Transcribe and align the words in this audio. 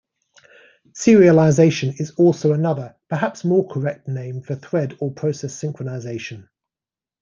Serialization 0.93 1.93
is 2.01 2.09
also 2.17 2.53
another, 2.53 2.95
perhaps 3.07 3.43
more 3.43 3.67
correct 3.67 4.07
name 4.07 4.41
for 4.41 4.55
thread 4.55 4.97
or 4.99 5.13
process 5.13 5.55
synchronization. 5.55 6.47